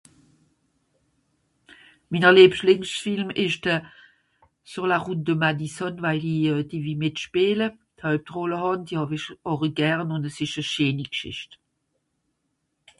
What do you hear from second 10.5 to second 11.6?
e scheeni Gschìcht."